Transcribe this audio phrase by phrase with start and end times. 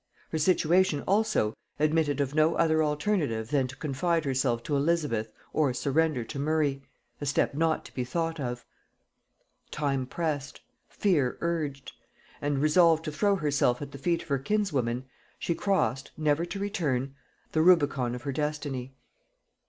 [0.31, 5.75] Her situation, also, admitted of no other alternative than to confide herself to Elizabeth or
[5.75, 6.81] surrender to Murray,
[7.21, 8.65] a step not to be thought of.
[9.69, 11.91] Time pressed; fear urged;
[12.41, 15.05] and resolved to throw herself at the feet of her kinswoman,
[15.37, 17.13] she crossed, never to return,
[17.51, 18.95] the Rubicon of her destiny.